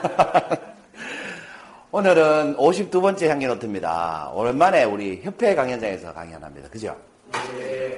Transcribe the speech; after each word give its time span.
오늘은 1.92 2.56
52번째 2.56 3.28
향기노트입니다. 3.28 4.30
오랜만에 4.34 4.84
우리 4.84 5.20
협회 5.22 5.54
강연장에서 5.54 6.12
강연합니다. 6.12 6.68
그죠? 6.68 6.96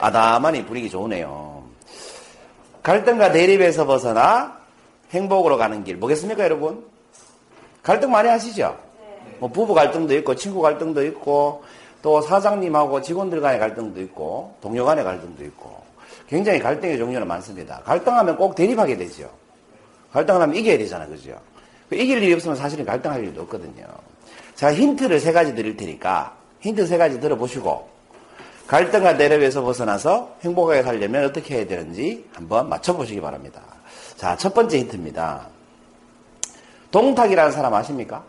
아담하니 0.01 0.65
분위기 0.67 0.91
좋으네요. 0.91 1.63
갈등과 2.83 3.33
대립에서 3.33 3.87
벗어나 3.87 4.59
행복으로 5.11 5.57
가는 5.57 5.85
길. 5.85 5.97
뭐겠습니까, 5.97 6.45
여러분? 6.45 6.85
갈등 7.83 8.11
많이 8.11 8.29
하시죠? 8.29 8.77
뭐 9.39 9.49
부부 9.49 9.75
갈등도 9.75 10.15
있고, 10.17 10.35
친구 10.35 10.61
갈등도 10.61 11.05
있고, 11.07 11.63
또 12.01 12.21
사장님하고 12.21 13.03
직원들 13.03 13.41
간의 13.41 13.61
갈등도 13.61 14.01
있고, 14.03 14.57
동료 14.61 14.85
간의 14.85 15.05
갈등도 15.05 15.45
있고, 15.45 15.83
굉장히 16.29 16.59
갈등의 16.59 16.99
종류는 16.99 17.27
많습니다. 17.29 17.81
갈등하면 17.85 18.37
꼭 18.37 18.55
대립하게 18.55 18.97
되죠. 18.97 19.31
갈등을 20.13 20.41
하면 20.41 20.57
이겨야 20.57 20.79
되잖아, 20.79 21.07
그죠? 21.07 21.39
그 21.93 21.97
이길 21.97 22.23
일이 22.23 22.33
없으면 22.33 22.57
사실은 22.57 22.87
갈등할 22.87 23.23
일도 23.23 23.43
없거든요. 23.43 23.85
제가 24.55 24.73
힌트를 24.73 25.21
세 25.21 25.31
가지 25.31 25.55
드릴 25.55 25.77
테니까 25.77 26.35
힌트 26.61 26.87
세 26.87 26.97
가지 26.97 27.21
들어보시고 27.21 27.87
갈등과 28.67 29.19
대립에서 29.19 29.61
벗어나서 29.61 30.37
행복하게 30.43 30.85
살려면 30.85 31.27
어떻게 31.27 31.57
해야 31.57 31.67
되는지 31.67 32.25
한번 32.33 32.71
맞춰보시기 32.71 33.21
바랍니다. 33.21 33.61
자, 34.17 34.35
첫 34.39 34.55
번째 34.55 34.79
힌트입니다. 34.79 35.49
동탁이라는 36.91 37.53
사람 37.53 37.75
아십니까? 37.75 38.25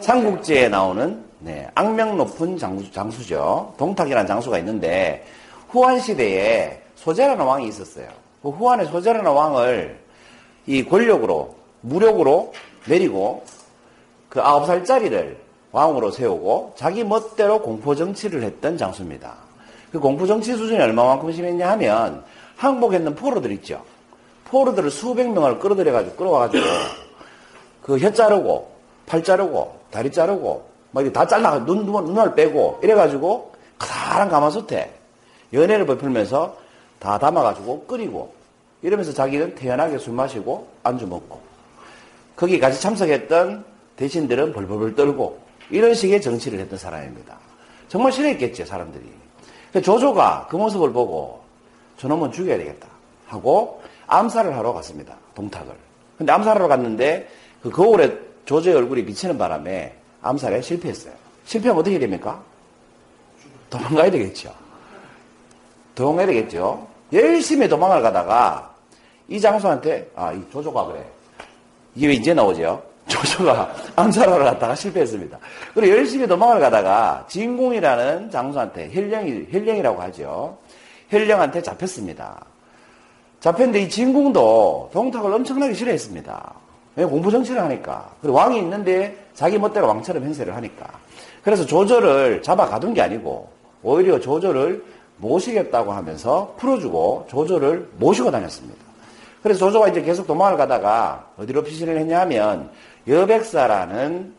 삼국지에 0.00 0.68
나오는 0.68 1.24
네, 1.38 1.70
악명 1.74 2.18
높은 2.18 2.58
장수, 2.58 3.26
죠 3.26 3.72
동탁이라는 3.78 4.26
장수가 4.26 4.58
있는데 4.58 5.26
후한 5.70 6.00
시대에 6.00 6.82
소재라는 6.96 7.42
왕이 7.42 7.66
있었어요. 7.68 8.08
그 8.42 8.50
후한의 8.50 8.86
소재라는 8.88 9.30
왕을 9.30 10.02
이 10.66 10.84
권력으로 10.84 11.61
무력으로 11.82 12.52
내리고 12.86 13.44
그 14.28 14.40
아홉 14.40 14.66
살짜리를 14.66 15.38
왕으로 15.72 16.10
세우고 16.10 16.74
자기 16.76 17.04
멋대로 17.04 17.60
공포 17.60 17.94
정치를 17.94 18.42
했던 18.42 18.76
장수입니다. 18.76 19.34
그 19.90 20.00
공포 20.00 20.26
정치 20.26 20.54
수준이 20.54 20.80
얼마만큼 20.80 21.32
심했냐 21.32 21.70
하면 21.72 22.24
항복에 22.56 22.96
있는 22.96 23.14
포로들 23.14 23.52
있죠. 23.52 23.82
포로들을 24.44 24.90
수백 24.90 25.30
명을 25.30 25.58
끌어들여가지고 25.58 26.16
끌어와가지고 26.16 26.64
그혀 27.82 28.12
자르고 28.12 28.70
팔 29.06 29.22
자르고 29.22 29.80
다리 29.90 30.10
자르고 30.10 30.64
막다 30.92 31.26
잘라 31.26 31.64
눈 31.64 31.86
눈알 31.86 32.34
빼고 32.34 32.80
이래가지고 32.82 33.52
가사란 33.78 34.28
가마솥에 34.28 34.92
연애를 35.52 35.86
베풀면서 35.86 36.56
다 36.98 37.18
담아가지고 37.18 37.86
끓이고 37.86 38.32
이러면서 38.82 39.12
자기는 39.12 39.54
태연하게 39.54 39.98
술 39.98 40.14
마시고 40.14 40.68
안주 40.82 41.06
먹고 41.06 41.51
거기 42.36 42.58
같이 42.58 42.80
참석했던 42.80 43.64
대신들은 43.96 44.52
벌벌벌 44.52 44.94
떨고 44.94 45.40
이런 45.70 45.94
식의 45.94 46.20
정치를 46.20 46.58
했던 46.58 46.78
사람입니다. 46.78 47.36
정말 47.88 48.12
싫어했겠죠 48.12 48.64
사람들이. 48.64 49.04
조조가 49.82 50.48
그 50.50 50.56
모습을 50.56 50.92
보고 50.92 51.42
저놈은 51.98 52.32
죽여야 52.32 52.58
되겠다 52.58 52.88
하고 53.26 53.82
암살을 54.06 54.56
하러 54.56 54.72
갔습니다. 54.74 55.16
동탁을. 55.34 55.74
근데 56.18 56.32
암살하러 56.32 56.68
갔는데 56.68 57.28
그 57.62 57.70
거울에 57.70 58.18
조조의 58.44 58.76
얼굴이 58.76 59.04
비치는 59.04 59.38
바람에 59.38 59.94
암살에 60.20 60.60
실패했어요. 60.60 61.14
실패하면 61.44 61.80
어떻게 61.80 61.98
됩니까? 61.98 62.42
도망가야 63.70 64.10
되겠죠. 64.10 64.52
도망가야 65.94 66.26
되겠죠. 66.26 66.86
열심히 67.12 67.68
도망을 67.68 68.02
가다가 68.02 68.74
이 69.28 69.40
장수한테 69.40 70.10
아, 70.14 70.32
이 70.32 70.42
조조가 70.50 70.86
그래. 70.86 71.04
이게 71.94 72.08
왜 72.08 72.14
이제 72.14 72.34
나오죠? 72.34 72.82
조조가 73.08 73.74
암살하러 73.96 74.44
갔다가 74.44 74.74
실패했습니다. 74.74 75.38
그리고 75.74 75.96
열심히 75.96 76.26
도망을 76.26 76.60
가다가 76.60 77.26
진궁이라는 77.28 78.30
장수한테 78.30 78.90
현령이 78.90 79.48
현령이라고 79.52 80.00
하죠. 80.02 80.56
현령한테 81.12 81.62
잡혔습니다. 81.62 82.44
잡혔는데 83.40 83.82
이 83.82 83.88
진공도 83.88 84.90
동탁을 84.92 85.32
엄청나게 85.32 85.74
싫어했습니다. 85.74 86.54
왜 86.94 87.04
공부 87.04 87.30
정치를 87.30 87.60
하니까. 87.60 88.10
그리고 88.20 88.36
왕이 88.36 88.58
있는데 88.58 89.16
자기 89.34 89.58
멋대로 89.58 89.88
왕처럼 89.88 90.22
행세를 90.22 90.54
하니까. 90.54 90.86
그래서 91.42 91.66
조조를 91.66 92.42
잡아 92.42 92.66
가둔 92.66 92.94
게 92.94 93.02
아니고 93.02 93.48
오히려 93.82 94.20
조조를 94.20 94.84
모시겠다고 95.16 95.92
하면서 95.92 96.54
풀어주고 96.58 97.26
조조를 97.28 97.88
모시고 97.98 98.30
다녔습니다. 98.30 98.91
그래서 99.42 99.58
조조가 99.58 99.88
이제 99.88 100.02
계속 100.02 100.26
도망을 100.26 100.56
가다가 100.56 101.26
어디로 101.36 101.64
피신을 101.64 101.98
했냐 101.98 102.20
하면 102.20 102.70
여백사라는 103.08 104.34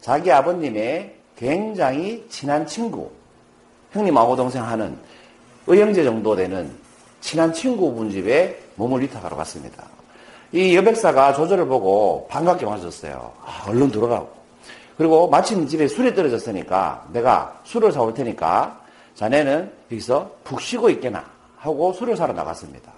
자기 0.00 0.30
아버님의 0.30 1.14
굉장히 1.36 2.24
친한 2.28 2.66
친구, 2.66 3.10
형님하고 3.92 4.36
동생 4.36 4.62
하는 4.62 4.96
의형제 5.66 6.04
정도 6.04 6.36
되는 6.36 6.70
친한 7.20 7.52
친구분 7.52 8.10
집에 8.10 8.60
몸을 8.76 9.00
위탁하러 9.02 9.36
갔습니다. 9.36 9.84
이 10.52 10.76
여백사가 10.76 11.32
조조를 11.32 11.66
보고 11.66 12.28
반갑게 12.30 12.64
맞았어요. 12.64 13.32
아, 13.44 13.64
얼른 13.68 13.90
들어가고. 13.90 14.30
그리고 14.96 15.28
마침 15.28 15.66
집에 15.66 15.88
술이 15.88 16.14
떨어졌으니까 16.14 17.08
내가 17.12 17.60
술을 17.64 17.90
사올 17.90 18.14
테니까 18.14 18.80
자네는 19.16 19.72
여기서 19.90 20.30
푹 20.44 20.60
쉬고 20.60 20.90
있게나 20.90 21.24
하고 21.56 21.92
술을 21.92 22.16
사러 22.16 22.32
나갔습니다. 22.32 22.92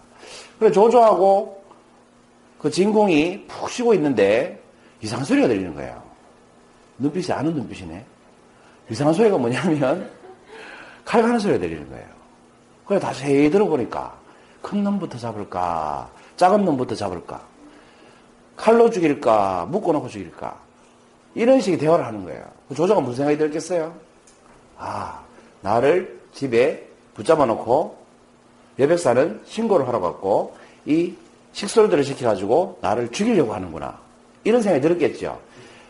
그래 0.59 0.71
조조하고 0.71 1.63
그 2.59 2.71
진공이 2.71 3.47
푹 3.47 3.71
쉬고 3.71 3.95
있는데 3.95 4.61
이상한 5.03 5.25
소리가 5.25 5.49
들리는 5.49 5.75
거예요. 5.75 6.03
눈빛이 6.99 7.33
아는 7.33 7.55
눈빛이네. 7.55 8.05
이상한 8.91 9.15
소리가 9.15 9.37
뭐냐면 9.37 10.11
칼 11.05 11.23
가는 11.23 11.39
소리가 11.39 11.61
들리는 11.61 11.89
거예요. 11.89 12.07
그래 12.87 12.99
다시 12.99 13.51
들어보니까 13.51 14.17
큰 14.63 14.83
놈부터 14.83 15.19
잡을까 15.19 16.11
작은 16.37 16.65
놈부터 16.65 16.95
잡을까 16.95 17.41
칼로 18.57 18.91
죽일까 18.91 19.67
묶어놓고 19.67 20.09
죽일까 20.09 20.57
이런 21.35 21.61
식의 21.61 21.79
대화를 21.79 22.05
하는 22.05 22.25
거예요. 22.25 22.45
그 22.69 22.75
조조가 22.75 23.01
무슨 23.01 23.17
생각이 23.17 23.39
들겠어요? 23.39 23.95
아 24.79 25.23
나를 25.61 26.21
집에 26.33 26.89
붙잡아 27.15 27.45
놓고 27.47 28.06
여백사는 28.79 29.41
신고를 29.45 29.87
하러 29.89 30.01
갔고 30.01 30.57
이 30.85 31.15
식솔들을 31.53 32.05
시켜가지고 32.05 32.79
나를 32.83 33.11
죽이려고 33.11 33.55
하는구나. 33.55 33.99
이런 34.45 34.63
생각이 34.63 34.83
들었겠죠. 34.83 35.39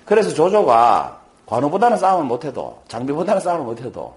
그래서 0.04 0.30
조조가 0.30 1.20
관우보다는 1.46 1.96
싸움을 1.96 2.26
못해도 2.26 2.82
장비보다는 2.88 3.40
싸움을 3.40 3.64
못해도 3.64 4.14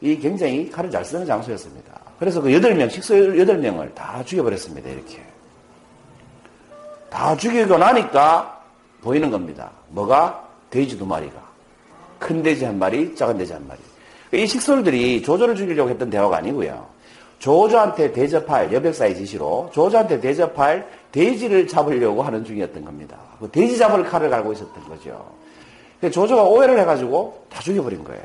이 0.00 0.18
굉장히 0.18 0.70
칼을 0.70 0.90
잘 0.90 1.04
쓰는 1.04 1.26
장소였습니다. 1.26 1.92
그래서 2.18 2.40
그 2.40 2.52
여덟 2.52 2.74
명 2.74 2.88
식솔 2.88 3.38
여덟 3.38 3.58
명을 3.58 3.94
다 3.94 4.22
죽여버렸습니다. 4.24 4.88
이렇게 4.88 5.22
다 7.10 7.36
죽이고 7.36 7.76
나니까 7.76 8.62
보이는 9.02 9.30
겁니다. 9.30 9.70
뭐가 9.88 10.48
돼지 10.70 10.98
두 10.98 11.06
마리가 11.06 11.46
큰 12.18 12.42
돼지 12.42 12.64
한 12.64 12.78
마리, 12.78 13.14
작은 13.14 13.38
돼지 13.38 13.52
한 13.52 13.66
마리. 13.66 13.80
이 14.32 14.46
식솔들이 14.46 15.22
조조를 15.22 15.54
죽이려고 15.54 15.90
했던 15.90 16.10
대화가 16.10 16.38
아니고요. 16.38 16.95
조조한테 17.38 18.12
대접할 18.12 18.72
여백사의 18.72 19.16
지시로 19.16 19.70
조조한테 19.72 20.20
대접할 20.20 20.88
돼지를 21.12 21.66
잡으려고 21.66 22.22
하는 22.22 22.44
중이었던 22.44 22.84
겁니다. 22.84 23.16
그 23.38 23.50
돼지 23.50 23.76
잡을 23.76 24.04
칼을 24.04 24.30
갈고 24.30 24.52
있었던 24.52 24.88
거죠. 24.88 25.24
조조가 26.00 26.44
오해를 26.44 26.78
해가지고 26.80 27.46
다 27.50 27.60
죽여버린 27.60 28.04
거예요. 28.04 28.22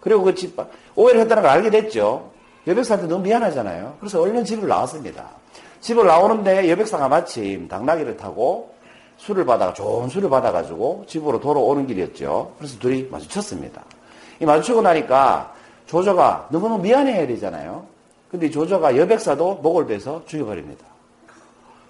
그리고 0.00 0.22
그 0.22 0.34
집, 0.34 0.56
오해를 0.94 1.20
했다는 1.22 1.42
걸 1.42 1.52
알게 1.52 1.70
됐죠. 1.70 2.30
여백사한테 2.66 3.08
너무 3.08 3.22
미안하잖아요. 3.24 3.96
그래서 3.98 4.20
얼른 4.20 4.44
집을 4.44 4.68
나왔습니다. 4.68 5.26
집을 5.80 6.06
나오는데 6.06 6.70
여백사가 6.70 7.08
마침 7.08 7.68
당나귀를 7.68 8.16
타고 8.16 8.74
술을 9.16 9.44
받아 9.44 9.72
좋은 9.72 10.08
술을 10.08 10.28
받아가지고 10.28 11.04
집으로 11.06 11.40
돌아오는 11.40 11.86
길이었죠. 11.86 12.52
그래서 12.58 12.78
둘이 12.78 13.08
마주쳤습니다. 13.10 13.82
이 14.40 14.46
마주치고 14.46 14.82
나니까 14.82 15.54
조조가 15.86 16.48
너무너무 16.50 16.82
미안해야 16.82 17.26
되잖아요. 17.26 17.86
근데 18.30 18.50
조조가 18.50 18.96
여백사도 18.96 19.56
목을 19.56 19.86
베서 19.86 20.22
죽여버립니다. 20.26 20.84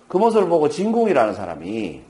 그 0.07 0.17
모습을 0.17 0.49
보고 0.49 0.69
진궁이라는 0.69 1.35
사람이 1.35 2.03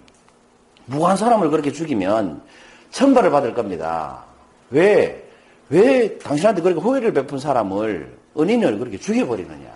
무한 0.87 1.17
사람을 1.17 1.51
그렇게 1.51 1.73
죽이면 1.73 2.43
천벌을 2.91 3.31
받을 3.31 3.55
겁니다. 3.55 4.25
왜? 4.71 5.25
왜 5.71 6.19
당신한테 6.19 6.63
그렇게 6.63 6.81
호의를 6.81 7.13
베푼 7.13 7.39
사람을 7.39 8.17
은인을 8.39 8.79
그렇게 8.79 8.99
죽여버리느냐? 8.99 9.69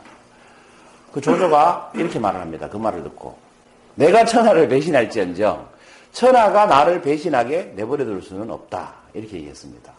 그 1.12 1.20
조조가 1.20 1.92
이렇게 1.94 2.18
말을 2.18 2.40
합니다. 2.40 2.68
그 2.68 2.76
말을 2.76 3.02
듣고. 3.02 3.36
내가 3.94 4.24
천하를 4.24 4.68
배신할지언정 4.68 5.68
천하가 6.12 6.66
나를 6.66 7.02
배신하게 7.02 7.72
내버려 7.76 8.04
둘 8.04 8.22
수는 8.22 8.50
없다. 8.50 8.94
이렇게 9.14 9.36
얘기했습니다. 9.36 9.92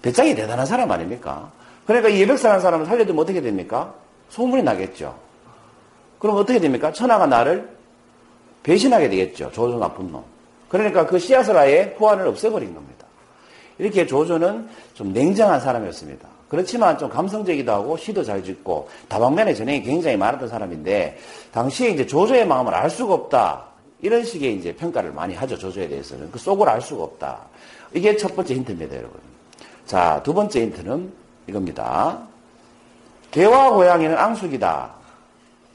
배짱이 0.00 0.34
대단한 0.34 0.64
사람 0.64 0.90
아닙니까? 0.90 1.50
그러니까 1.86 2.08
이 2.08 2.20
예백사라는 2.20 2.60
사람을 2.60 2.86
살려두면 2.86 3.22
어떻게 3.22 3.40
됩니까? 3.40 3.94
소문이 4.30 4.62
나겠죠. 4.62 5.14
그럼 6.18 6.36
어떻게 6.36 6.58
됩니까? 6.58 6.92
천하가 6.92 7.26
나를 7.26 7.68
배신하게 8.62 9.08
되겠죠. 9.10 9.50
조조 9.52 9.78
나쁜 9.78 10.10
놈. 10.10 10.24
그러니까 10.68 11.06
그 11.06 11.18
씨앗을 11.18 11.56
아예 11.56 11.94
후환을 11.98 12.26
없애버린 12.26 12.74
겁니다. 12.74 13.06
이렇게 13.78 14.06
조조는 14.06 14.68
좀 14.94 15.12
냉정한 15.12 15.60
사람이었습니다. 15.60 16.28
그렇지만 16.48 16.96
좀 16.98 17.08
감성적이기도 17.10 17.72
하고 17.72 17.96
시도 17.96 18.22
잘 18.22 18.42
짓고 18.42 18.88
다방면에 19.08 19.54
전행이 19.54 19.82
굉장히 19.82 20.16
많았던 20.16 20.48
사람인데 20.48 21.18
당시에 21.52 21.90
이제 21.90 22.06
조조의 22.06 22.46
마음을 22.46 22.72
알 22.74 22.88
수가 22.88 23.14
없다. 23.14 23.64
이런 24.00 24.24
식의 24.24 24.56
이제 24.56 24.74
평가를 24.74 25.12
많이 25.12 25.34
하죠. 25.34 25.56
조조에 25.56 25.88
대해서는. 25.88 26.30
그 26.30 26.38
속을 26.38 26.68
알 26.68 26.80
수가 26.80 27.02
없다. 27.02 27.38
이게 27.92 28.16
첫 28.16 28.34
번째 28.36 28.54
힌트입니다, 28.54 28.96
여러분. 28.96 29.18
자, 29.86 30.20
두 30.22 30.34
번째 30.34 30.60
힌트는 30.60 31.12
이겁니다. 31.46 32.18
개와 33.30 33.70
고양이는 33.70 34.16
앙숙이다. 34.16 34.90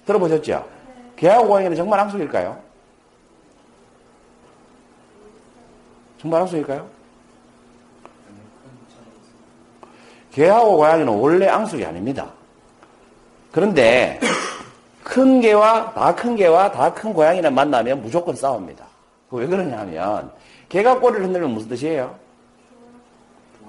들어보셨죠? 0.06 0.66
개와 1.16 1.39
고양이는 1.42 1.75
정말 1.75 2.00
앙숙일까요? 2.00 2.57
정말 6.19 6.42
앙숙일까요? 6.42 6.88
개하고 10.31 10.77
고양이는 10.77 11.07
원래 11.13 11.48
앙숙이 11.48 11.86
아닙니다. 11.86 12.27
그런데 13.51 14.19
큰 15.04 15.42
개와 15.42 15.94
다 15.94 16.16
큰 16.16 16.36
개와 16.36 16.71
다 16.71 16.94
큰 16.94 17.13
고양이를 17.13 17.50
만나면 17.51 18.01
무조건 18.01 18.36
싸웁니다. 18.36 18.86
왜 19.31 19.48
그러냐 19.48 19.80
하면 19.80 20.31
개가 20.69 21.00
꼬리를 21.00 21.25
흔들면 21.25 21.51
무슨 21.51 21.69
뜻이에요? 21.69 22.16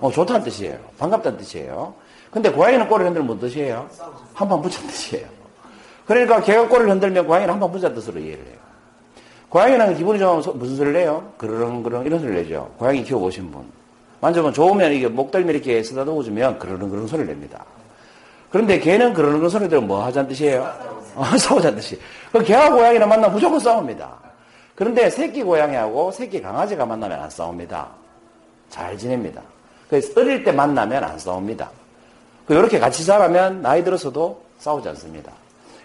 어, 0.01 0.11
좋다는 0.11 0.43
뜻이에요. 0.45 0.79
반갑다는 0.99 1.39
뜻이에요. 1.39 1.95
근데 2.31 2.51
고양이는 2.51 2.89
꼬리를 2.89 3.07
흔들면 3.09 3.27
무슨 3.27 3.41
뜻이에요? 3.49 3.89
한 4.35 4.49
판 4.49 4.61
붙였는 4.63 4.89
뜻이에요. 4.89 5.27
그러니까 6.07 6.41
개가 6.41 6.69
꼬리를 6.69 6.91
흔들면 6.91 7.27
고양이는 7.27 7.53
한 7.53 7.61
판 7.61 7.71
붙였는 7.71 7.95
뜻으로 7.95 8.19
이해를 8.21 8.45
해요. 8.47 8.57
고양이는 9.49 9.97
기분이 9.97 10.19
좋으면 10.19 10.43
무슨 10.59 10.77
소리를 10.77 10.93
내요? 10.93 11.33
그러렁그러렁 11.39 12.07
이런 12.07 12.21
소리를 12.21 12.43
내죠. 12.43 12.73
고양이 12.79 13.03
키워보신 13.03 13.51
분. 13.51 13.65
만져보면 14.21 14.53
좋으면 14.55 14.93
이게 14.93 15.09
목덜미 15.09 15.51
이렇게 15.53 15.83
쓰다듬어 15.83 16.23
주면 16.23 16.59
그러렁그러렁 16.59 17.07
소리를 17.09 17.27
냅니다. 17.27 17.65
그런데 18.51 18.79
개는 18.79 19.13
그러렁그러렁 19.13 19.49
소리 19.49 19.69
들으면 19.69 19.89
뭐 19.89 20.05
하자는 20.05 20.29
뜻이에요? 20.29 20.63
어, 21.17 21.25
싸우자는 21.37 21.79
뜻이. 21.79 21.99
그 22.33 22.43
개와 22.45 22.71
고양이를 22.71 23.07
만나면 23.07 23.33
무조건 23.35 23.59
싸웁니다. 23.59 24.09
그런데 24.77 25.11
새끼 25.11 25.43
고양이하고 25.43 26.11
새끼 26.13 26.41
강아지가 26.41 26.87
만나면 26.87 27.21
안 27.21 27.29
싸웁니다. 27.29 27.89
잘 28.71 28.97
지냅니다. 28.97 29.43
그래서 29.91 30.21
어릴 30.21 30.45
때 30.45 30.53
만나면 30.53 31.03
안 31.03 31.19
싸웁니다. 31.19 31.69
이렇게 32.49 32.79
같이 32.79 33.05
자라면 33.05 33.61
나이 33.61 33.83
들어서도 33.83 34.41
싸우지 34.59 34.89
않습니다. 34.91 35.33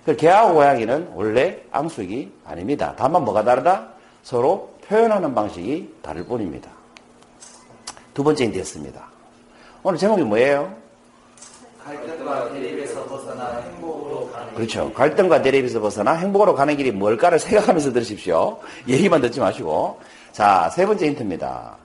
그 0.05 0.15
개하고 0.15 0.53
고양이는 0.53 1.09
원래 1.15 1.59
앙숙이 1.71 2.31
아닙니다. 2.45 2.93
다만 2.95 3.25
뭐가 3.25 3.43
다르다? 3.43 3.87
서로 4.21 4.75
표현하는 4.87 5.33
방식이 5.33 5.95
다를 6.03 6.23
뿐입니다. 6.25 6.69
두 8.13 8.23
번째 8.23 8.45
힌트였습니다. 8.45 9.03
오늘 9.81 9.97
제목이 9.97 10.21
뭐예요? 10.21 10.71
갈등과 11.83 12.51
대립에서 12.53 13.03
벗어나 13.05 13.61
행복으로 13.61 14.29
가는 14.31 14.53
그렇죠. 14.53 14.93
갈등과 14.93 15.41
대립에서 15.41 15.79
벗어나 15.79 16.13
행복으로 16.13 16.53
가는 16.53 16.77
길이 16.77 16.91
뭘까를 16.91 17.37
생각하면서 17.39 17.91
들으십시오. 17.91 18.59
얘기만 18.87 19.21
듣지 19.21 19.39
마시고. 19.39 19.99
자, 20.31 20.69
세 20.71 20.85
번째 20.85 21.07
힌트입니다. 21.07 21.84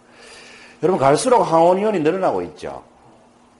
여러분, 0.82 0.98
갈수록 0.98 1.42
항원이온이 1.42 2.00
늘어나고 2.00 2.42
있죠. 2.42 2.82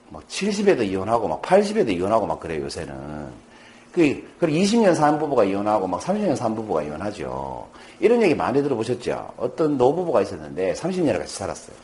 막 0.09 0.27
70에도 0.27 0.83
이혼하고, 0.83 1.27
막 1.27 1.41
80에도 1.41 1.89
이혼하고, 1.89 2.25
막 2.25 2.39
그래요, 2.39 2.63
요새는. 2.63 3.51
그, 3.91 4.33
그리고 4.39 4.57
20년 4.57 4.95
산 4.95 5.19
부부가 5.19 5.43
이혼하고, 5.43 5.87
막 5.87 6.01
30년 6.01 6.35
산 6.35 6.55
부부가 6.55 6.81
이혼하죠. 6.81 7.67
이런 8.01 8.21
얘기 8.23 8.33
많이 8.33 8.61
들어보셨죠? 8.63 9.33
어떤 9.37 9.77
노부부가 9.77 10.21
있었는데 10.21 10.73
30년을 10.73 11.19
같이 11.19 11.35
살았어요. 11.35 11.75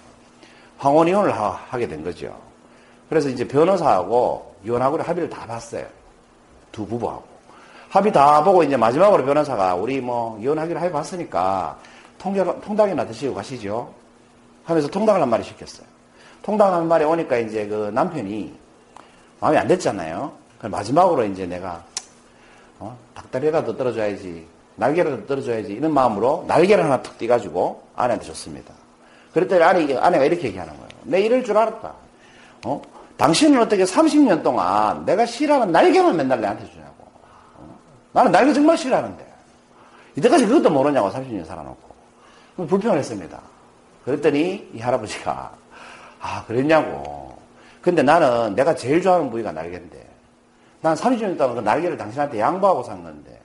황혼 0.80 1.08
이혼을 1.08 1.32
하, 1.32 1.78
게된 1.78 2.04
거죠. 2.04 2.36
그래서 3.08 3.30
이제 3.30 3.48
변호사하고 3.48 4.56
이혼하고를 4.66 5.08
합의를 5.08 5.30
다 5.30 5.46
봤어요. 5.46 5.86
두 6.72 6.86
부부하고. 6.86 7.24
합의 7.90 8.12
다 8.12 8.44
보고 8.44 8.64
이제 8.64 8.76
마지막으로 8.76 9.24
변호사가 9.24 9.76
우리 9.76 10.02
뭐 10.02 10.38
이혼하기로 10.42 10.80
합의 10.80 10.92
봤으니까 10.92 11.78
통장, 12.18 12.60
통닭이나 12.62 13.06
드시고 13.06 13.36
가시죠. 13.36 13.94
하면서 14.68 14.88
통닭을 14.90 15.22
한 15.22 15.30
마리 15.30 15.44
시켰어요. 15.44 15.88
통닭 16.44 16.74
한 16.74 16.88
마리 16.88 17.06
오니까 17.06 17.38
이제 17.38 17.66
그 17.66 17.90
남편이 17.94 18.54
마음에 19.40 19.58
안 19.58 19.68
됐잖아요. 19.68 20.32
마지막으로 20.62 21.24
이제 21.24 21.46
내가 21.46 21.84
어? 22.80 22.98
닭다리라도 23.16 23.78
떨어져야지 23.78 24.46
날개라도 24.76 25.26
떨어져야지 25.26 25.72
이런 25.72 25.94
마음으로 25.94 26.46
날개를 26.48 26.84
하나 26.84 27.02
툭 27.02 27.18
띄가지고 27.18 27.82
아내한테 27.96 28.26
줬습니다. 28.26 28.74
그랬더니 29.34 29.64
아내, 29.64 29.96
아내가 29.96 30.26
이렇게 30.26 30.48
얘기하는 30.48 30.74
거예요. 30.74 30.90
내 31.04 31.22
이럴 31.22 31.44
줄 31.44 31.58
알았다. 31.58 31.94
어? 32.66 32.82
당신은 33.16 33.62
어떻게 33.62 33.86
30년 33.86 34.44
동안 34.44 35.06
내가 35.06 35.26
싫어하는 35.26 35.72
날개만 35.72 36.16
맨날 36.16 36.42
내한테 36.42 36.70
주냐고. 36.70 37.06
어? 37.56 37.80
나는 38.12 38.32
날개 38.32 38.54
정말 38.54 38.78
싫어하는데. 38.78 39.26
이때까지 40.18 40.46
그것도 40.46 40.70
모르냐고 40.70 41.10
30년 41.10 41.46
살아놓고. 41.46 41.88
불평을 42.68 43.00
했습니다. 43.00 43.40
그랬더니 44.08 44.70
이 44.74 44.80
할아버지가 44.80 45.52
아 46.22 46.46
그랬냐고. 46.46 47.38
근데 47.82 48.02
나는 48.02 48.56
내가 48.56 48.74
제일 48.74 49.02
좋아하는 49.02 49.30
부위가 49.30 49.52
날개인데 49.52 50.08
난 50.80 50.96
30년 50.96 51.38
동안 51.38 51.56
그 51.56 51.60
날개를 51.60 51.98
당신한테 51.98 52.40
양보하고 52.40 52.84
산 52.84 53.04
건데 53.04 53.38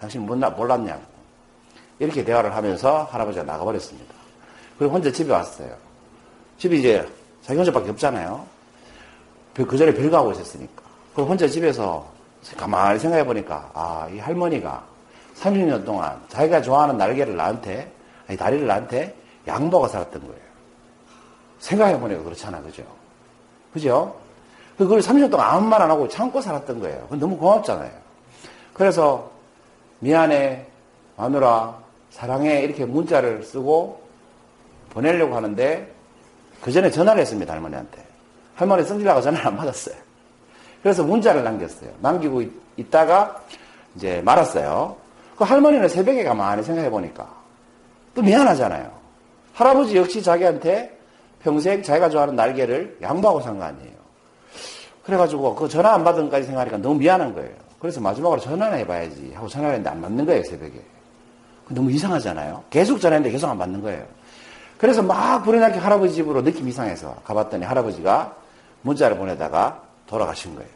당신 0.00 0.24
몰랐냐고. 0.24 1.02
이렇게 1.98 2.24
대화를 2.24 2.56
하면서 2.56 3.04
할아버지가 3.12 3.44
나가버렸습니다. 3.44 4.14
그리고 4.78 4.94
혼자 4.94 5.12
집에 5.12 5.30
왔어요. 5.30 5.68
집이 6.56 6.78
이제 6.78 7.06
자기 7.42 7.58
혼자밖에 7.58 7.90
없잖아요. 7.90 8.46
그 9.52 9.76
전에 9.76 9.92
별거하고 9.92 10.32
있었으니까. 10.32 10.82
그럼 11.12 11.28
혼자 11.28 11.46
집에서 11.46 12.10
가만히 12.56 12.98
생각해 12.98 13.26
보니까, 13.26 13.70
아, 13.74 14.08
이 14.10 14.18
할머니가 14.18 14.82
30년 15.36 15.84
동안 15.84 16.18
자기가 16.28 16.62
좋아하는 16.62 16.96
날개를 16.96 17.36
나한테, 17.36 17.92
아니, 18.26 18.38
다리를 18.38 18.66
나한테 18.66 19.19
양보가 19.50 19.88
살았던 19.88 20.22
거예요. 20.22 20.40
생각해 21.58 21.98
보니까 22.00 22.22
그렇잖아, 22.22 22.60
그죠? 22.62 22.82
그죠? 23.72 24.16
그걸 24.78 25.00
30년 25.00 25.30
동안 25.30 25.46
아무 25.48 25.68
말 25.68 25.82
안 25.82 25.90
하고 25.90 26.08
참고 26.08 26.40
살았던 26.40 26.80
거예요. 26.80 27.06
너무 27.10 27.36
고맙잖아요. 27.36 27.90
그래서, 28.72 29.30
미안해, 29.98 30.66
마누라, 31.16 31.76
사랑해, 32.10 32.62
이렇게 32.62 32.86
문자를 32.86 33.42
쓰고 33.42 34.00
보내려고 34.90 35.36
하는데, 35.36 35.92
그 36.62 36.72
전에 36.72 36.90
전화를 36.90 37.20
했습니다, 37.20 37.52
할머니한테. 37.52 38.06
할머니 38.54 38.84
성질나가 38.84 39.20
전화를 39.20 39.46
안 39.46 39.56
받았어요. 39.56 39.96
그래서 40.82 41.04
문자를 41.04 41.44
남겼어요. 41.44 41.90
남기고 42.00 42.42
있다가 42.76 43.42
이제 43.96 44.22
말았어요. 44.24 44.96
그 45.36 45.44
할머니는 45.44 45.88
새벽에 45.88 46.24
가만히 46.24 46.62
생각해 46.62 46.90
보니까 46.90 47.28
또 48.14 48.22
미안하잖아요. 48.22 48.99
할아버지 49.54 49.96
역시 49.96 50.22
자기한테 50.22 50.96
평생 51.42 51.82
자기가 51.82 52.08
좋아하는 52.10 52.36
날개를 52.36 52.98
양보하고 53.02 53.40
산 53.40 53.58
거 53.58 53.64
아니에요. 53.64 54.00
그래가지고 55.04 55.54
그 55.54 55.68
전화 55.68 55.94
안 55.94 56.04
받은 56.04 56.28
까지 56.30 56.46
생각하니까 56.46 56.78
너무 56.78 56.96
미안한 56.96 57.34
거예요. 57.34 57.50
그래서 57.78 58.00
마지막으로 58.00 58.40
전화나 58.40 58.76
해봐야지 58.76 59.32
하고 59.34 59.48
전화를 59.48 59.76
했는데 59.76 59.90
안 59.90 60.02
받는 60.02 60.26
거예요, 60.26 60.42
새벽에. 60.44 60.80
너무 61.70 61.90
이상하잖아요. 61.90 62.64
계속 62.68 63.00
전화했는데 63.00 63.32
계속 63.32 63.48
안 63.48 63.56
받는 63.58 63.80
거예요. 63.80 64.04
그래서 64.76 65.02
막 65.02 65.42
불현하게 65.44 65.78
할아버지 65.78 66.14
집으로 66.14 66.42
느낌 66.42 66.68
이상해서 66.68 67.14
가봤더니 67.24 67.64
할아버지가 67.64 68.34
문자를 68.82 69.16
보내다가 69.16 69.82
돌아가신 70.06 70.54
거예요. 70.54 70.68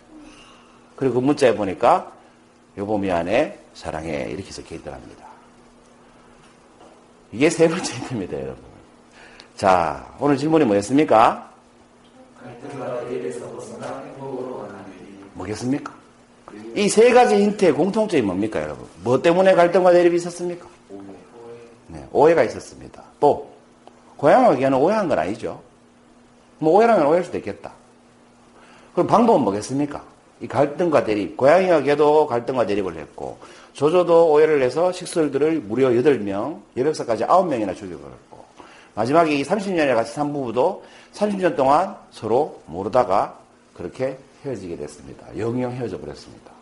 그리고 0.96 1.14
그 1.14 1.20
문자에 1.20 1.54
보니까 1.54 2.10
여보 2.78 2.96
미안해 2.98 3.58
사랑해 3.74 4.28
이렇게 4.30 4.50
적혀 4.50 4.76
있더랍니다. 4.76 5.24
이게 7.34 7.50
세 7.50 7.68
번째 7.68 7.92
힌트입니다, 7.92 8.36
여러분. 8.36 8.62
자, 9.56 10.06
오늘 10.20 10.36
질문이 10.36 10.64
뭐였습니까? 10.64 11.50
뭐겠습니까? 15.34 15.92
이 16.76 16.88
세 16.88 17.12
가지 17.12 17.34
힌트의 17.34 17.72
공통점이 17.72 18.22
뭡니까, 18.22 18.62
여러분? 18.62 18.86
뭐 19.02 19.20
때문에 19.20 19.54
갈등과 19.54 19.90
대립이 19.90 20.14
있었습니까? 20.16 20.66
네, 21.88 22.06
오해가 22.12 22.44
있었습니다. 22.44 23.02
또, 23.18 23.50
고향하기에는 24.16 24.78
오해한 24.78 25.08
건 25.08 25.18
아니죠. 25.18 25.60
뭐 26.60 26.74
오해라면 26.74 27.04
오해할 27.06 27.24
수도 27.24 27.38
있겠다. 27.38 27.72
그럼 28.92 29.08
방법은 29.08 29.40
뭐겠습니까? 29.40 30.04
이 30.40 30.46
갈등과 30.46 31.02
대립, 31.02 31.36
고양이에게도 31.36 32.28
갈등과 32.28 32.66
대립을 32.66 32.96
했고, 32.96 33.38
조조도 33.74 34.30
오해를 34.30 34.62
해서 34.62 34.92
식솔들을 34.92 35.60
무려 35.60 35.90
8명, 35.90 36.60
여백사까지 36.76 37.24
9명이나 37.24 37.76
죽여버렸고, 37.76 38.44
마지막에 38.94 39.34
이 39.34 39.42
30년에 39.42 39.94
같이 39.94 40.12
산 40.12 40.32
부부도 40.32 40.84
30년 41.12 41.56
동안 41.56 41.96
서로 42.10 42.62
모르다가 42.66 43.38
그렇게 43.74 44.16
헤어지게 44.44 44.76
됐습니다. 44.76 45.26
영영 45.36 45.72
헤어져 45.72 45.98
버렸습니다. 45.98 46.52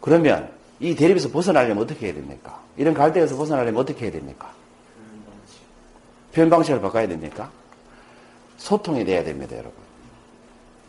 그러면 0.00 0.48
이 0.78 0.94
대립에서 0.94 1.30
벗어나려면 1.30 1.82
어떻게 1.82 2.06
해야 2.06 2.14
됩니까? 2.14 2.60
이런 2.76 2.94
갈등에서 2.94 3.36
벗어나려면 3.36 3.80
어떻게 3.80 4.04
해야 4.04 4.12
됩니까? 4.12 4.50
표현 6.32 6.48
방식을 6.50 6.80
바꿔야 6.80 7.08
됩니까? 7.08 7.50
소통이 8.58 9.04
돼야 9.04 9.24
됩니다, 9.24 9.54
여러분. 9.56 9.74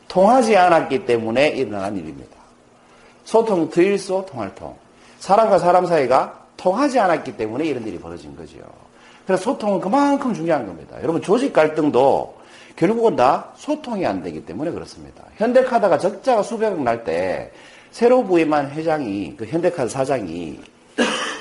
통하지 0.08 0.56
않았기 0.56 1.06
때문에 1.06 1.50
일어난 1.50 1.96
일입니다. 1.98 2.36
소통, 3.24 3.70
드일소, 3.70 4.26
통할 4.30 4.54
통. 4.54 4.76
사람과 5.20 5.60
사람 5.60 5.86
사이가 5.86 6.46
통하지 6.58 7.00
않았기 7.00 7.38
때문에 7.38 7.66
이런 7.66 7.86
일이 7.86 8.00
벌어진 8.00 8.36
거죠. 8.36 8.58
그래서 9.26 9.44
소통은 9.44 9.80
그만큼 9.80 10.34
중요한 10.34 10.66
겁니다. 10.66 10.98
여러분, 11.02 11.22
조직 11.22 11.54
갈등도 11.54 12.38
결국은 12.76 13.16
다 13.16 13.52
소통이 13.56 14.06
안 14.06 14.24
되기 14.24 14.46
때문에 14.46 14.72
그렇습니다. 14.72 15.24
현대카드가 15.36 15.98
적자가 15.98 16.44
수백억 16.44 16.82
날 16.82 17.04
때 17.04 17.52
새로 17.92 18.24
부임한 18.24 18.72
회장이, 18.72 19.36
그 19.38 19.46
현대카드 19.46 19.90
사장이 19.90 20.60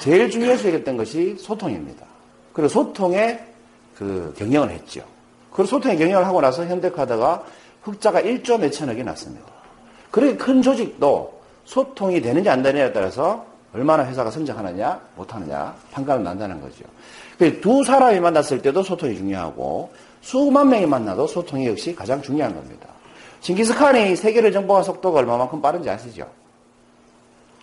제일 0.01 0.31
중요시 0.31 0.69
여겼던 0.69 0.97
것이 0.97 1.37
소통입니다. 1.39 2.07
그리고 2.53 2.69
소통에 2.69 3.39
그 3.95 4.33
경영을 4.37 4.71
했죠. 4.71 5.03
그리고 5.51 5.67
소통의 5.67 5.99
경영을 5.99 6.27
하고 6.27 6.41
나서 6.41 6.65
현대카드가 6.65 7.45
흑자가 7.83 8.23
1조 8.23 8.59
몇천억이 8.61 9.05
났습니다. 9.05 9.45
그렇게 10.11 10.37
큰 10.37 10.63
조직도 10.63 11.41
소통이 11.65 12.21
되는지 12.21 12.49
안 12.49 12.63
되느냐에 12.63 12.93
따라서 12.93 13.45
얼마나 13.77 14.07
회사가 14.07 14.31
성장하느냐, 14.31 14.99
못하느냐 15.17 15.75
판가름 15.93 16.25
난다는 16.25 16.63
거죠. 16.63 16.85
그두 17.39 17.85
사람이 17.85 18.21
만났을 18.21 18.63
때도 18.63 18.83
소통이 18.83 19.15
중요하고 19.17 19.93
수만 20.23 20.71
명이 20.71 20.87
만나도 20.87 21.27
소통이 21.27 21.67
역시 21.67 21.95
가장 21.95 22.23
중요한 22.23 22.55
겁니다. 22.55 22.89
징기스칸이 23.43 24.17
세계를 24.17 24.51
정복한 24.51 24.83
속도가 24.83 25.21
얼마만큼 25.21 25.61
빠른지 25.61 25.91
아시죠? 25.91 26.27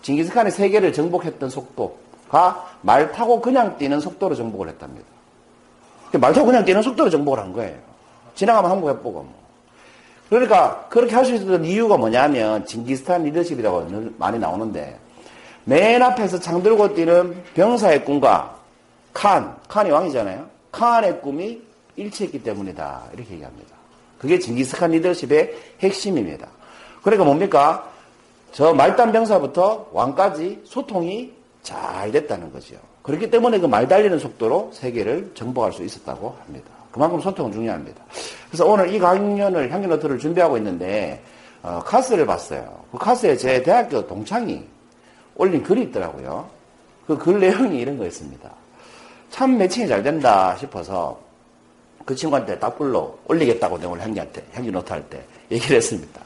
징기스칸이 0.04 0.52
세계를 0.52 0.94
정복했던 0.94 1.50
속도가 1.50 2.78
말 2.82 3.12
타고 3.12 3.42
그냥 3.42 3.76
뛰는 3.80 4.00
속도로 4.00 4.36
정복을 4.36 4.70
했답니다. 4.70 5.08
말 6.20 6.32
타고 6.32 6.46
그냥 6.46 6.64
뛰는 6.64 6.84
속도로 6.84 7.10
정복을 7.10 7.40
한 7.40 7.52
거예요. 7.54 7.76
지나가면 8.36 8.70
한국 8.70 8.90
해보고 8.90 9.24
뭐. 9.24 9.44
그러니까 10.30 10.86
그렇게 10.90 11.16
할 11.16 11.26
수 11.26 11.34
있었던 11.34 11.66
이유가 11.66 11.98
뭐냐면 11.98 12.66
징기스탄 12.66 13.24
리더십이라고 13.24 13.88
늘 13.88 14.14
많이 14.18 14.38
나오는데 14.40 15.00
맨 15.66 16.02
앞에서 16.02 16.40
창 16.40 16.62
들고 16.62 16.94
뛰는 16.94 17.44
병사의 17.54 18.04
꿈과 18.06 18.58
칸, 19.14 19.56
칸이 19.68 19.92
왕이잖아요. 19.92 20.46
칸의 20.72 21.22
꿈이 21.22 21.62
일치했기 21.96 22.44
때문이다. 22.44 23.04
이렇게 23.14 23.34
얘기합니다. 23.36 23.74
그게 24.18 24.40
징기스칸 24.40 24.92
리더십의 24.92 25.54
핵심입니다. 25.82 26.48
그러니까 27.02 27.26
뭡니까? 27.26 27.90
저 28.52 28.74
말단 28.74 29.12
병사부터 29.12 29.90
왕까지 29.92 30.62
소통이 30.66 31.32
잘 31.62 32.12
됐다는 32.12 32.52
거죠. 32.52 32.76
그렇기 33.02 33.30
때문에 33.30 33.60
그 33.60 33.68
말 33.68 33.88
달리는 33.88 34.18
속도로 34.20 34.72
세계를 34.74 35.32
정복할 35.34 35.74
수 35.74 35.84
있었다고 35.84 36.36
합니다. 36.46 36.68
그만큼 36.92 37.20
소통은 37.20 37.52
중요합니다. 37.52 38.02
그래서 38.48 38.66
오늘 38.66 38.94
이 38.94 39.00
강연을 39.00 39.72
향기노트를 39.72 40.20
준비하고 40.20 40.58
있는데 40.58 41.22
어, 41.64 41.82
카스를 41.84 42.26
봤어요. 42.26 42.84
그 42.92 42.98
카스에 42.98 43.36
제 43.36 43.64
대학교 43.64 44.06
동창이 44.06 44.64
올린 45.36 45.64
글이 45.64 45.84
있더라고요. 45.84 46.50
그 47.08 47.18
글 47.18 47.40
내용이 47.40 47.80
이런 47.80 47.98
거였습니다. 47.98 48.50
참 49.30 49.58
매칭이 49.58 49.88
잘 49.88 50.04
된다 50.04 50.56
싶어서 50.58 51.20
그 52.06 52.16
친구한테 52.16 52.60
답글로 52.60 53.20
올리겠다고 53.26 53.78
내가 53.78 53.92
오늘 53.92 54.04
향기한테 54.04 54.46
향기 54.54 54.72
노트 54.72 54.92
할 54.92 55.04
때 55.10 55.24
얘기를 55.52 55.78
했습니다. 55.78 56.22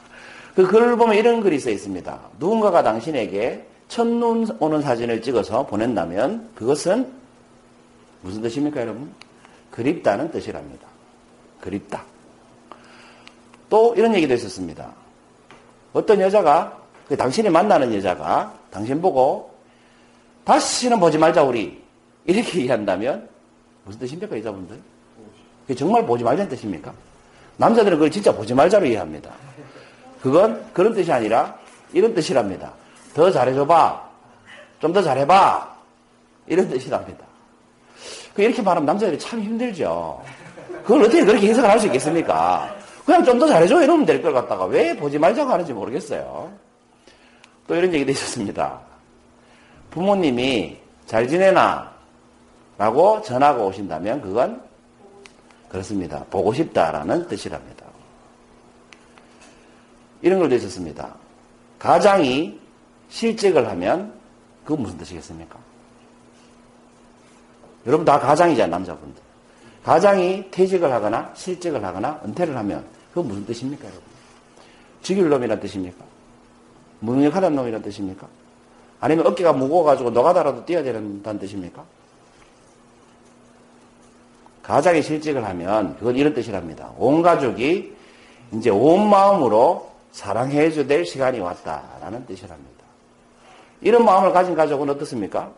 그 0.54 0.66
글을 0.66 0.96
보면 0.96 1.16
이런 1.16 1.40
글이 1.40 1.58
써 1.58 1.70
있습니다. 1.70 2.18
누군가가 2.38 2.82
당신에게 2.82 3.64
첫눈 3.88 4.56
오는 4.58 4.82
사진을 4.82 5.22
찍어서 5.22 5.66
보낸다면 5.66 6.50
그것은 6.54 7.10
무슨 8.22 8.42
뜻입니까, 8.42 8.80
여러분? 8.82 9.12
그립다는 9.70 10.30
뜻이랍니다. 10.32 10.86
그립다. 11.60 12.02
또 13.70 13.94
이런 13.96 14.14
얘기도 14.14 14.34
있었습니다. 14.34 14.92
어떤 15.92 16.20
여자가, 16.20 16.76
그 17.08 17.16
당신이 17.16 17.48
만나는 17.50 17.94
여자가 17.94 18.57
당신 18.70 19.00
보고 19.00 19.50
다시는 20.44 20.98
보지 21.00 21.18
말자, 21.18 21.42
우리. 21.42 21.82
이렇게 22.24 22.58
얘기한다면 22.60 23.28
무슨 23.84 24.00
뜻입니까, 24.00 24.36
여자분들? 24.38 24.78
그게 25.62 25.74
정말 25.74 26.04
보지 26.06 26.24
말자는 26.24 26.50
뜻입니까? 26.50 26.92
남자들은 27.56 27.96
그걸 27.98 28.10
진짜 28.10 28.32
보지 28.34 28.54
말자로 28.54 28.86
이해합니다. 28.86 29.30
그건 30.22 30.64
그런 30.72 30.94
뜻이 30.94 31.12
아니라 31.12 31.56
이런 31.92 32.14
뜻이랍니다. 32.14 32.72
더 33.14 33.30
잘해줘봐. 33.30 34.08
좀 34.80 34.92
더 34.92 35.02
잘해봐. 35.02 35.76
이런 36.46 36.68
뜻이랍니다. 36.68 37.24
그 38.34 38.42
이렇게 38.42 38.62
말하면 38.62 38.86
남자들이 38.86 39.18
참 39.18 39.40
힘들죠. 39.40 40.22
그걸 40.84 41.02
어떻게 41.02 41.24
그렇게 41.24 41.48
해석을 41.48 41.68
할 41.68 41.78
수 41.80 41.86
있겠습니까? 41.86 42.74
그냥 43.04 43.24
좀 43.24 43.38
더 43.38 43.46
잘해줘 43.48 43.82
이러면 43.82 44.06
될 44.06 44.22
걸 44.22 44.32
갖다가 44.32 44.64
왜 44.66 44.94
보지 44.96 45.18
말자고 45.18 45.50
하는지 45.50 45.72
모르겠어요. 45.72 46.50
또 47.68 47.76
이런 47.76 47.92
얘기도 47.92 48.10
있었습니다. 48.10 48.80
부모님이 49.90 50.78
잘 51.06 51.28
지내나? 51.28 51.92
라고 52.78 53.20
전화가 53.22 53.62
오신다면 53.62 54.22
그건 54.22 54.62
그렇습니다. 55.68 56.24
보고 56.30 56.52
싶다라는 56.52 57.28
뜻이랍니다. 57.28 57.84
이런 60.22 60.38
걸도 60.40 60.54
있었습니다. 60.56 61.14
가장이 61.78 62.58
실직을 63.10 63.68
하면 63.68 64.12
그건 64.64 64.82
무슨 64.82 64.98
뜻이겠습니까? 64.98 65.58
여러분 67.86 68.04
다 68.04 68.18
가장이잖아요, 68.18 68.70
남자분들. 68.70 69.22
가장이 69.84 70.50
퇴직을 70.50 70.90
하거나 70.92 71.32
실직을 71.34 71.84
하거나 71.84 72.20
은퇴를 72.24 72.56
하면 72.56 72.84
그건 73.10 73.28
무슨 73.28 73.46
뜻입니까, 73.46 73.84
여러분? 73.84 74.02
죽일 75.02 75.28
놈이란 75.28 75.60
뜻입니까? 75.60 76.07
무능력하다는 77.00 77.56
놈이란 77.56 77.82
뜻입니까? 77.82 78.26
아니면 79.00 79.26
어깨가 79.26 79.52
무거워가지고 79.52 80.10
노가다라도 80.10 80.64
뛰어야 80.64 80.82
된다는 80.82 81.38
뜻입니까? 81.38 81.84
가장이 84.62 85.02
실직을 85.02 85.44
하면 85.44 85.96
그건 85.98 86.16
이런 86.16 86.34
뜻이랍니다. 86.34 86.92
온 86.98 87.22
가족이 87.22 87.96
이제 88.52 88.70
온 88.70 89.08
마음으로 89.08 89.90
사랑해줘야 90.12 90.86
될 90.86 91.04
시간이 91.04 91.40
왔다라는 91.40 92.26
뜻이랍니다. 92.26 92.84
이런 93.80 94.04
마음을 94.04 94.32
가진 94.32 94.54
가족은 94.54 94.90
어떻습니까? 94.90 95.50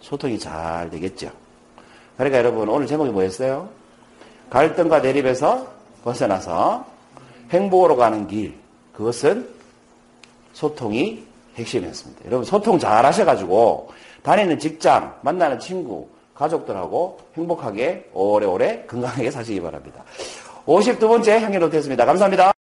소통이 0.00 0.38
잘 0.38 0.88
되겠죠. 0.90 1.30
그러니까 2.16 2.38
여러분 2.38 2.68
오늘 2.68 2.86
제목이 2.86 3.10
뭐였어요? 3.10 3.68
갈등과 4.50 5.02
대립에서 5.02 5.66
벗어나서 6.04 6.86
행복으로 7.50 7.96
가는 7.96 8.26
길. 8.28 8.54
그것은 8.92 9.55
소통이 10.56 11.22
핵심이었습니다. 11.56 12.24
여러분 12.24 12.44
소통 12.44 12.78
잘 12.78 13.04
하셔가지고 13.04 13.90
다니는 14.22 14.58
직장, 14.58 15.14
만나는 15.20 15.58
친구, 15.58 16.08
가족들하고 16.34 17.18
행복하게 17.36 18.08
오래오래 18.14 18.84
건강하게 18.86 19.30
사시기 19.30 19.60
바랍니다. 19.60 20.02
52번째 20.66 21.40
향기로 21.40 21.68
됐습니다. 21.68 22.06
감사합니다. 22.06 22.55